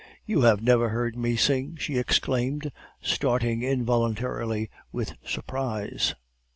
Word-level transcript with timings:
"'You 0.25 0.41
have 0.41 0.63
never 0.63 0.89
heard 0.89 1.15
me 1.15 1.35
sing!' 1.35 1.75
she 1.75 1.99
exclaimed, 1.99 2.71
starting 3.03 3.61
involuntarily 3.61 4.71
with 4.91 5.13
surprise. 5.23 6.15